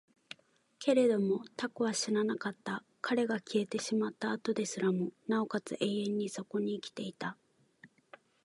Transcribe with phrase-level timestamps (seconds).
[0.79, 2.83] けれども蛸は死ななかった。
[3.01, 7.37] 彼が消えてしまった後ですらも、尚且つ永遠にそこに生きていた。